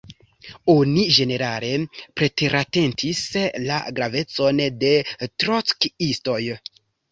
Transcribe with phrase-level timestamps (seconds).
[0.73, 1.69] Oni ĝenerale
[2.21, 3.21] preteratentis
[3.67, 4.93] la gravecon de
[5.47, 6.43] trockiistoj.